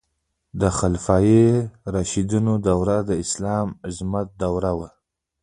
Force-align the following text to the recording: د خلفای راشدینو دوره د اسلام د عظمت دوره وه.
د 0.61 0.63
خلفای 0.77 1.35
راشدینو 1.93 2.53
دوره 2.67 2.97
د 3.09 3.11
اسلام 3.23 3.67
د 3.73 3.77
عظمت 3.87 4.27
دوره 4.41 4.71
وه. 4.77 4.89